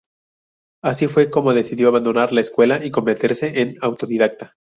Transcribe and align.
Así 0.83 1.05
fue 1.05 1.29
como 1.29 1.53
decidió 1.53 1.87
abandonar 1.89 2.33
la 2.33 2.41
escuela 2.41 2.83
y 2.83 2.89
convertirse 2.89 3.61
en 3.61 3.75
autodidacta. 3.81 4.55